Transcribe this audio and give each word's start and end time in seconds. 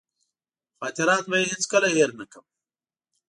خاطرات 0.79 1.23
به 1.29 1.35
یې 1.41 1.45
هېڅکله 1.51 1.87
هېر 1.95 2.09
نه 2.19 2.25
کړم. 2.31 2.45